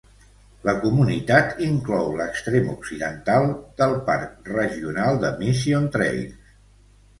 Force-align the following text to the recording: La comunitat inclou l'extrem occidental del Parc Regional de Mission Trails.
La 0.69 0.73
comunitat 0.85 1.51
inclou 1.65 2.09
l'extrem 2.21 2.71
occidental 2.73 3.47
del 3.83 3.95
Parc 4.09 4.51
Regional 4.59 5.23
de 5.27 5.33
Mission 5.45 5.89
Trails. 5.99 6.53